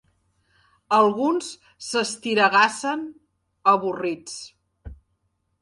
Alguns 0.99 1.49
s'estiregassen, 1.89 3.05
avorrits. 3.75 4.37